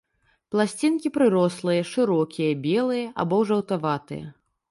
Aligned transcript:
Пласцінкі 0.53 1.11
прырослыя, 1.17 1.83
шырокія, 1.91 2.57
белыя 2.65 3.05
або 3.25 3.37
жаўтаватыя. 3.51 4.25